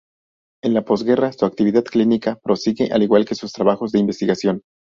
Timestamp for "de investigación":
3.91-4.61